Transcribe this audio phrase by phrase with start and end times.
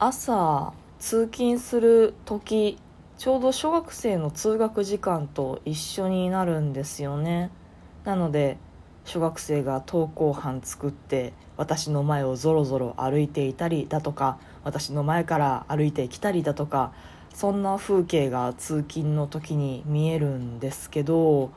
[0.00, 2.78] 朝通勤する時
[3.16, 7.50] ちょうど小学生の通学時間と一緒になるんですよね。
[8.04, 8.58] なので
[9.04, 16.92] 小学生が登校班作って私の前をぞろぞろ歩いていたりだとか私の前から歩いてきたりだとか
[17.32, 21.50] そんな風景が通勤の時に見えるんですけど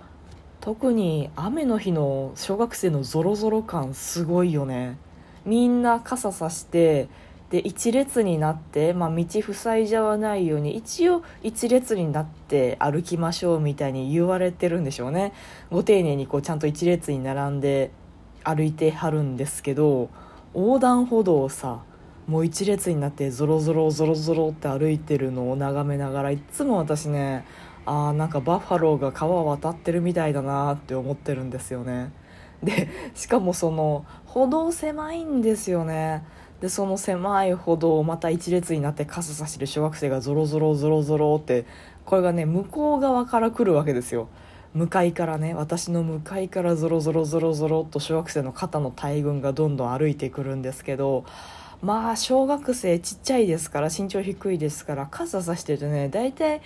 [0.61, 4.97] 特に雨の日の小学生のぞろぞろ感すごいよね。
[5.45, 7.07] みんな傘さして
[7.49, 15.33] で一列になって、まあ、道塞いじゃわないように一応一列になって歩きましょうみたいに言われてるんでしょうね。
[15.71, 17.91] ご丁寧にこうちゃんと一列に並んで
[18.43, 20.09] 歩いてはるんですけど
[20.53, 21.83] 横断歩道をさ
[22.27, 27.45] もう一列になってゾロゾロゾロゾロって歩いてるのを眺めながらいつも私ね
[27.85, 32.11] あーなんかバッファローが川渡ってるみたいだなって思ってるんですよね。
[32.61, 36.25] でしかもその歩道狭いんですよね。
[36.61, 41.65] でその狭い歩道をまた一列になって傘さしてる小学生がゾロゾロゾロゾロって
[42.05, 44.27] これがね向こう側から来るわけですよ。
[44.73, 51.25] 向かいからね私の向かいからゾロゾロゾロゾロっと小学生の肩の大群がどんどん歩いてくるんですけど
[51.81, 56.61] まあ小学生ちっちゃいですから身長低いですから傘さしてるとね大体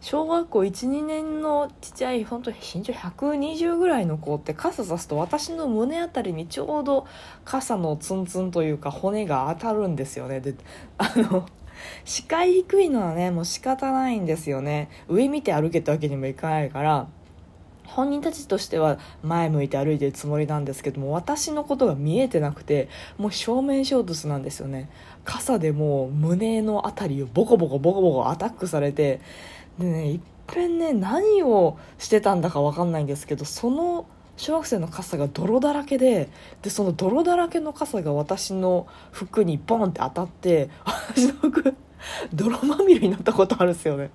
[0.00, 7.06] 小学校12年のちっちゃい本当に身長120ぐらいの子って傘さすと私の胸あたりにちょうど
[7.44, 10.40] 傘のツンツンというか骨が当たるんですよね。
[10.40, 10.54] で
[10.98, 11.46] あの
[12.04, 14.90] 視界低いのはねもう仕方ないんですよね。
[15.08, 17.08] 上見て歩けってわけにもいかないから
[17.86, 24.90] 本人たちとしては前向いて歩いてるつもりなんですけども私のことが見えてなくてもう正面衝突なんですよね。
[25.24, 29.20] 傘でもう胸の辺りをボコボコボコボコアタックされて
[29.78, 36.28] でねいっぺんね何をしてたんだか分かんないんですけどその小学生の傘が泥だらけで
[36.62, 41.74] でその泥だらけの傘が私の服にボンって当たって私の服
[42.32, 44.10] 泥まみれになったことあるんですよね。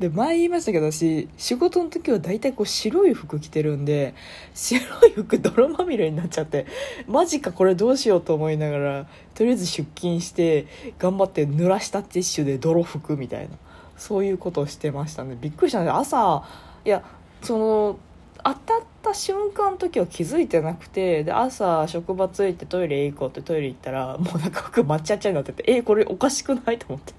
[0.00, 4.14] で前言いましたけど私仕事の時は大体こう白い服着てるんで
[4.54, 6.66] 白い服泥まみれになっちゃって
[7.06, 10.66] マジかこれどうしようと思いながらとりあえず出勤して
[10.98, 13.56] 頑張って濡らしたティッシュで泥拭くみたいな。
[14.02, 15.38] そういうことをしてましたね。
[15.40, 15.90] びっくりしたね。
[15.90, 16.42] 朝
[16.84, 17.04] いや
[17.40, 17.98] その
[18.44, 27.14] 当たった瞬間の時は気づいてなくてで朝職場着いてトイレ行こうってトイレ行ったらもうなんか服抹茶茶になっててえこれおかしくないと思って。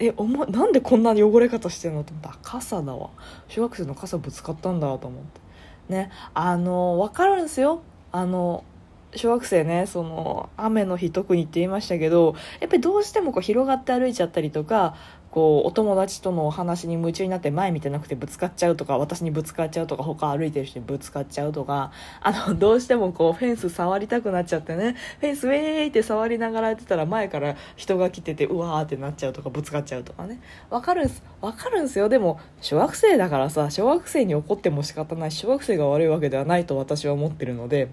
[0.00, 3.10] えお前なんでこんな汚れ方してんのと思った傘だわ。
[3.48, 5.40] 小学生の傘ぶつかったんだと思って。
[5.92, 7.82] ねあの分かるんですよ。
[8.12, 8.64] あの
[9.14, 14.96] 小学生ねその雨の日特にって言いましたけどやっぱりどうしてもこう広がって歩いちゃったりとか
[15.30, 30.40] こうお友達とのお話に夢中になって前見てなくてぶつかっちゃうとか私にぶつかっちゃうとか他歩いてる人にぶつかっちゃうとかあのどうしてもこうフェンス触りたくなっちゃってねフェンスウェーイって触りながらやってたら前から人が来ててうわーってなっちゃうとかぶつかっちゃうとかね。
[30.70, 32.08] わかるんすわかるんすよ。
[32.08, 35.30] でも小学生だからさ小学生に怒っても仕方ない。
[35.30, 37.88] 小学生が悪いわけではないと私は思ってるので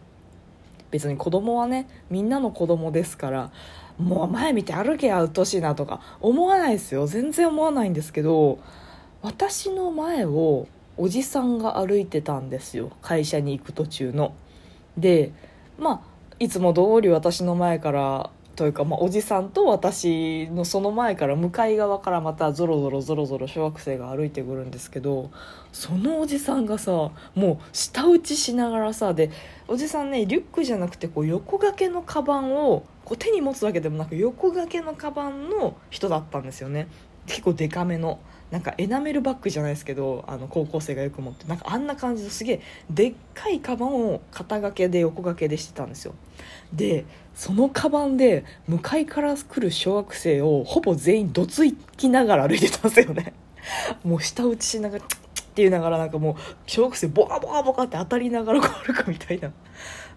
[0.91, 3.51] 別に子供はねみんなの子供ですから
[3.97, 7.07] もう前見て歩けやうっとうしいなとか思わないですよ。
[7.07, 8.59] 全然思わないんですけど
[9.21, 10.67] 私の前を
[10.97, 12.91] おじさんが歩いてたんですよ。
[13.01, 14.33] 会社に行く途中の。
[14.97, 15.31] で
[15.77, 25.29] まあいつも通り私の前からというか、まあ、おじさんと私のその前から向かい側からまたゾロゾロゾロゾロ小学生が歩いてくるんですけど
[25.71, 29.29] そのおじさんがさもう舌打ちしながらさで
[29.67, 36.87] おじさんねリュックじゃなくてこう横掛けのカバンをこう手に持つわけでもなく横掛けのカバンの人だったんですよね。
[37.27, 38.19] 結構デカめの。
[38.55, 46.15] なんかエナメルバッグじゃないですけどあの高校生がよく持ってなんかあんな感じのすげえでっかいカバンを肩掛けで横掛けでしてたんですよ。
[46.71, 53.33] でそのカバンで向かいから来る小学生をほぼ全員どつきながら歩いてたんですよね。
[54.05, 55.17] もう舌打ちしながらって
[55.55, 59.51] 言いながらなんかもう小学生ボカボカボカって当たりながら歩くみたいな。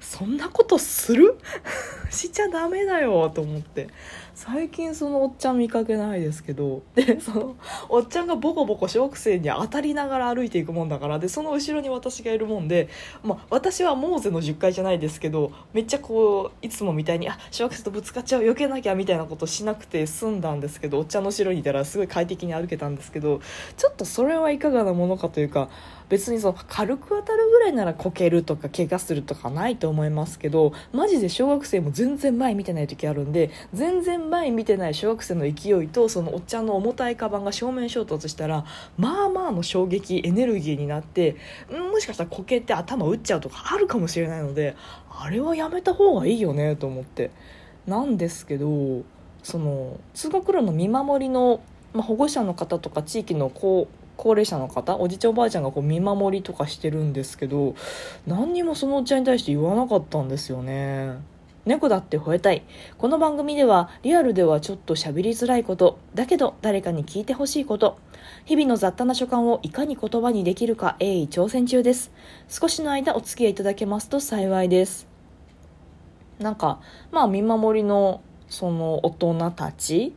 [0.00, 1.38] そんなことする？
[2.10, 3.88] しちゃダメだよと思って。
[4.34, 6.82] 最近そのおっちゃん見かけないですけど。
[6.94, 7.56] でその
[7.88, 11.18] おっちゃんがボコボコ小学生に当たりながら歩いていくもんだから。
[11.18, 12.88] でその後ろに私がいるもんで、
[13.24, 23.40] まあ、私はモーゼの10階じゃないですけどめっちゃこういつもみたいにあ小学生とぶつかっちゃう避けなきゃみたいなことしなくて済んだんですけどおっちゃんの後ろにいたらすごい快適に歩けたんですけど
[23.76, 25.68] ちょっとそれはいかがなものかというか
[26.08, 38.64] 別にその軽く当たるぐらいならこけるとか怪我するとかないと思いますけどマジで小学生も全然前見てない時あるんで全然前見てない小学生の勢いとそのおっちゃんの重たいカバンが正面衝突したら
[38.96, 41.36] まあまあの衝撃エネルギーになって
[41.70, 44.76] んもしかしたらこけて頭打っちゃうとかあるかもしれないので
[45.10, 47.30] あれはやめた方がいいよねと思って。
[47.88, 49.02] なんですけど
[49.42, 51.60] その通学路の見守りの、
[51.94, 57.74] まあ、保護者の方とか地域の高高齢者の方おじいちゃんおばあちゃんがこう見守りとかしてるんですけど
[58.26, 61.16] 何にもそのおっちゃんに対して言わなかったんですよね。
[61.68, 62.62] 猫だって吠えたい。
[62.96, 67.98] この番組ではリアルではちょっと喋りづらいこと、だけど誰かに聞いてほしいこと、
[68.46, 72.10] 日々の雑多な所感をいかに言葉にできるか鋭意挑戦中です。
[72.48, 75.06] 少しの間お付き合いいただけますと幸いです。
[76.38, 76.80] なんか、
[77.12, 80.14] まあ見守りのその大人たち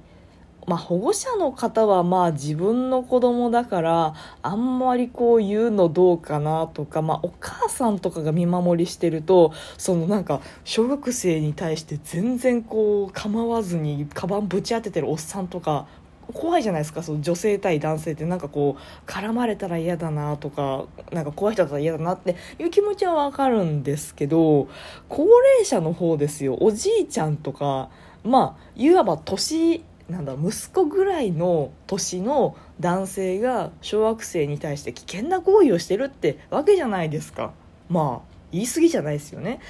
[0.71, 15.87] まあ、保護者の方はまあ自分の子供だからあんまりこう言うのどうかなとか、まあ、お母さんとかが見守りしてるとそのなんか小学生に対して全然こう構わずにカバンぶち当ててるおっさんとか
[16.33, 18.23] 怖いじゃないですかその女性対男性って。
[18.23, 24.69] なんかこう絡まれたら嫌だなとかなんか怖い人だったら嫌だなっていう気持ちはわかるんですけど
[25.09, 26.57] 高齢者の方ですよ。
[26.61, 27.89] おじいちゃんとか
[28.23, 37.53] まあいわば年なんだ息子ぐらいの年の男性が小学生に対して危険な行為をしてるってわけじゃないですか。
[37.89, 39.61] まあ言い過ぎじゃないですよね。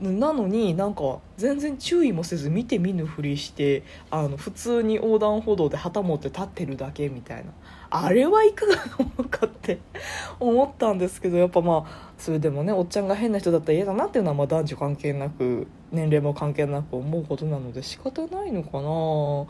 [0.00, 7.52] なのになんか全然注意もせず見て見ぬふりしてあの普通に横断歩道で旗持って立ってるだけみたいな。
[7.88, 9.78] あれはいかがなものかって
[10.40, 19.46] 思ったんですけどやっぱまあそれでもねおっちゃんが変な人だったら嫌だなっていうのはまあ男女関係なく年齢も関係なく思うことなので仕方ないのかな。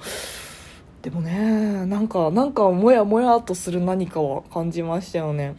[1.02, 5.54] でもねなんかなんかモヤモヤとする何かは感じましたよね。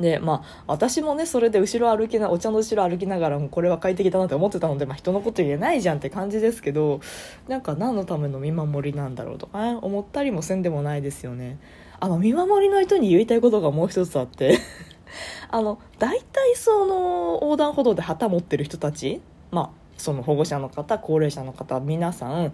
[0.00, 7.00] でまあ私もねそれで後ろ歩きなお茶の後ろ歩きながらもこれは快適だなって思ってたので、まあ、人のこと言えないじゃんって感じですけど
[7.48, 11.58] なんか何のための見守りなんだろうとか、思ったりもせんでもないですよね。
[12.00, 14.58] あの見守りの人に言いたいことがもう一つあって。
[15.50, 22.52] あの大体その横断歩道で旗持ってる人たちまあその保護者の方高齢者の方皆さん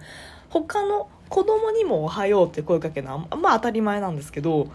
[0.51, 4.67] 他の子供にも「おはよう」って声かけるのはまあ当たり前なんですけど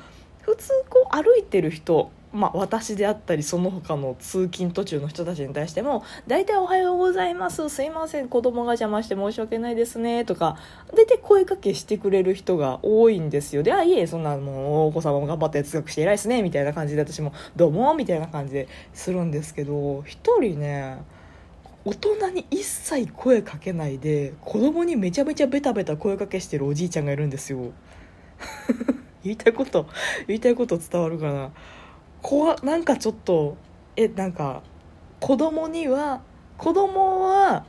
[0.42, 10.58] 普通こう歩いてる人まあ、私であったりその他の通勤途中の人たちに対しても大体「おはようございますすいません子供が邪魔して申し訳ないですね」とか
[10.96, 13.62] 大体声かけしてくれる人が多いんですよ。
[13.62, 20.98] で「あいえそんなもうお子様も頑張って通学して偉いですね」みたいな感じで私も「どうも」みたいな感じでするんですけど一人ね
[21.86, 27.74] 大人に一切声かけないで子供にめちゃめちゃベタベタ声かけしてるおじいちゃんがいるんですよ。
[29.24, 29.86] 言いたいこと
[30.28, 31.52] 言いたいこと伝わるかな？
[32.24, 33.58] 怖なんかちょっと
[33.96, 34.64] えなんか
[35.20, 36.22] 子供には
[36.58, 37.66] 子供は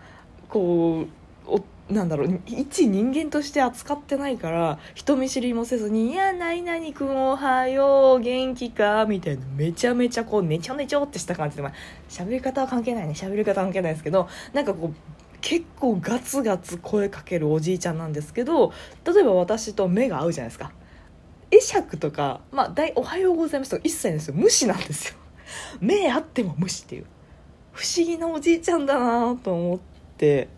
[0.48, 1.04] こ
[1.46, 11.72] うおなんだろう一人間として扱ってないから人見知りもせずに「いや何々くんおはよう元気か?」みたいなめちゃめちゃこうねちょねちょってした感じでまあ
[12.08, 14.94] 喋り方は関係ないね喋り方は関係ないですけどなんかこう
[15.40, 18.72] 結構ガツガツ声かけるおじいちゃんなんですけど
[19.04, 20.72] 例えば私と目が合うじゃないですか
[21.50, 24.34] 会釈とか、まあ、大おはようございますとか一切ですよ。
[24.34, 25.14] 無視なんですよ。
[25.80, 27.06] 目あっても無視っていう。
[27.72, 29.78] 不思議なおじいちゃんだなと思っ
[30.16, 30.48] て。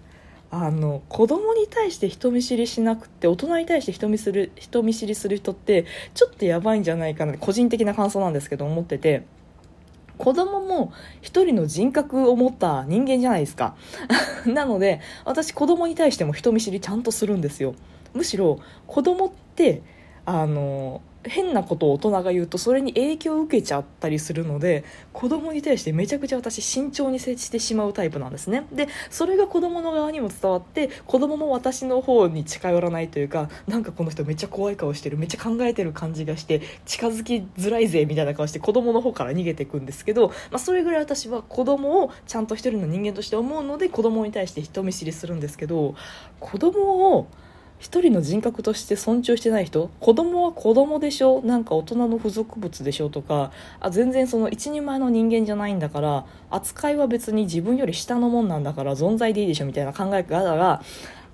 [0.49, 9.25] あの子供に対して人見知りしなくて大人に対して人見する人見知りする人ってちょっとやばいんじゃないかな個人的な感想なんですけど思ってて。
[10.19, 13.77] 子供も一人の人格を持った人間じゃないですか。
[14.47, 17.75] なので私子供に対しても人見知りちゃんとするんですよ。
[18.15, 19.83] むしろ子供って
[20.27, 28.67] あの変なことを大人が言うとそれに影響を受けちゃったりするので子供に対してめちゃくちゃ私慎重に接してしまうタイプなんですね。
[28.73, 45.95] でそれが子供の側にも伝わって子供も私の方に近寄らないというかなんかこの人めっちゃ怖い顔してるめっちゃ考えてる感じがして近づきづらいぜみたいな顔して子供の方から逃げていくんですけど、まあ、それぐらい私は子供をちゃんと一人の人間として思うので子供に対して人見知りするんですけど
[46.41, 47.27] 子供を
[47.79, 60.83] 一人の人格として尊重してない人子供は子供でしょなんか大人の付属物でしょとかあ全然その一人前の人間じゃないんだから扱いは別に自分より下のもんなんだから存在でいいでしょみたいな考え方が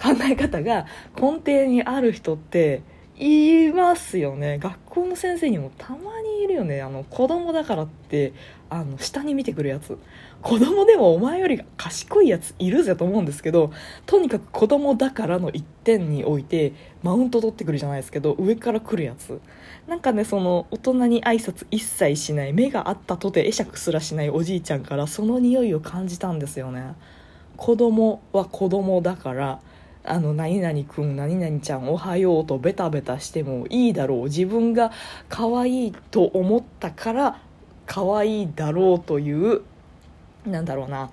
[0.03, 2.83] 考え方が根底にある人って
[3.19, 4.59] いますよね。
[4.59, 6.81] 学校の先生にもたまにいるよね。
[6.83, 8.33] あの子供だからって
[8.71, 9.99] あの下に見てくるやつ。
[10.41, 13.71] 子供でもお前より賢いやついるぜと思うんですけど
[14.07, 16.73] とにかく子供だからの一点において
[17.05, 19.41] マウント取ってくるじゃないですけど上から来るやつ。
[19.87, 26.95] なんかねその大人に挨拶一切しない目があったとて会釈すらしないおじいちゃんからその匂いを感じたんですよね。
[27.57, 29.61] 子供は子供だから
[30.05, 34.25] あの何々くん何々ちゃんおはようとベタベタしてもいいだろう。
[34.25, 34.91] 自分が
[35.29, 37.41] 可愛いと思ったから
[37.87, 39.63] 可愛いだろうという
[40.45, 41.11] なんだろうな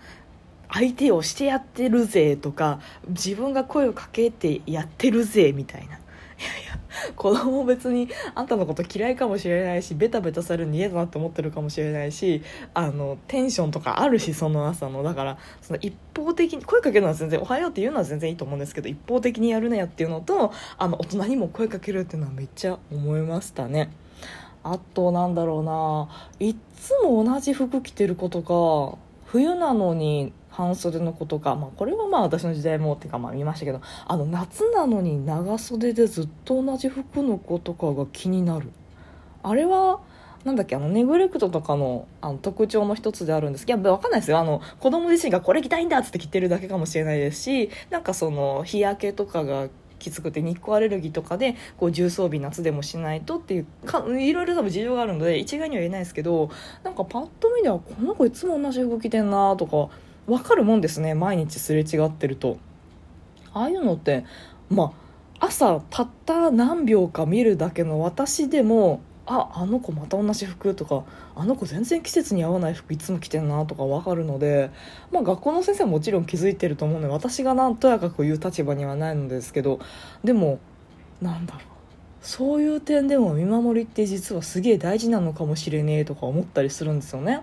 [0.72, 5.88] 相手をしてやってるぜとか自分が声をかけてやってるぜみたいな。
[5.88, 6.00] いやい
[6.72, 6.79] や
[7.16, 12.42] 子供別にあんたのこと嫌いかもしれないしベタベタされるの嫌だなって思ってるかもしれないし
[12.74, 23.92] あのテンションとかあるしその朝のだからその一方的に声かけるのは全然「おはよう」って言うのは全然いいと思うんですけど一方的にやるなよっていうのとあの大人にも声かけるっていうのはめっちゃ思いましたね。
[24.62, 28.98] あとなんだろうないっつも同じ服着てることが
[29.32, 33.82] 冬なのに半袖の子とか、まあ、これはまあ私の時代もっていうかまあ見ましたけど。
[34.08, 38.72] あの夏なのに長袖でずっと同じ服の子とかが気になる。
[39.44, 40.00] あれは
[40.44, 43.96] なんだっけあのネグレクトとかのあの特徴の一つであるんですけど。
[43.96, 44.40] 分かんないですよ。
[44.40, 49.68] あの子供自身がこれ着たいんだっつって着てるだけかもしれないですしなんかその日焼けとかが
[50.00, 56.50] きつくて日光アレルギーとかでこう重装備夏でもしないとっていうかいろいろ多分事情があるので一概には言えないですけど
[56.84, 59.90] なんかパッと見ではこの子いつも同じ動きてんなとか
[60.26, 62.58] 分かるもんですね毎日すれ違ってると。
[63.52, 64.26] ああいうのって
[64.70, 64.94] ま
[65.40, 71.04] あ朝たった何秒か見るだけの私でもああの子また同じ服とか
[71.36, 74.72] あの子全然季節に合わない服いつも着てんなとか分かるので、
[75.12, 79.80] まあ、学校の先生はもちろん気づいてると思うので私がなんとやかく言う立場にはないのですけど
[80.24, 80.60] でも
[81.22, 81.64] なんだろう
[82.22, 87.42] そういう点でも見守りって実はすげえ大事なのかもしれねえとか思ったりするんですよね。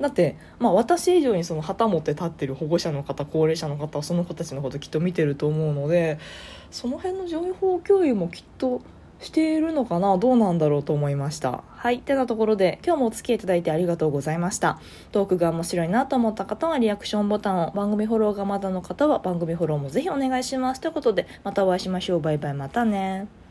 [0.00, 6.18] だって、まあ、私以上にその旗持って立ってる保護者の方高齢者の方はその子たちのこときっと見てると思うので
[6.70, 8.82] その辺の情報共有もきっと
[9.20, 10.18] しているのかな？
[10.18, 11.64] どうなんだろうと思いました。
[11.68, 11.96] はい。
[11.96, 14.78] ってなところで今日もお付き合いいただいてありがとうございました。
[15.12, 20.80] トークが面白いなと思った方はリアクションボタンを番組フォローがまだの方は番組フォローもぜひお願いします。
[20.80, 22.20] ということでまたお会いしましょう。
[22.20, 22.54] バイバイ。
[22.54, 23.45] またね。